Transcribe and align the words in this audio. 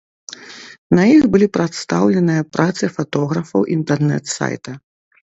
На 0.99 1.03
іх 1.15 1.23
былі 1.33 1.47
прадстаўленыя 1.57 2.43
працы 2.57 2.89
фатографаў 2.95 3.67
інтэрнэт-сайта. 3.75 4.71